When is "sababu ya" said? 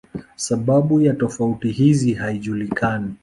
0.35-1.13